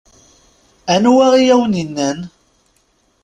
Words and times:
Anwa 0.93 1.27
i 1.43 1.45
awen-innan? 1.53 2.19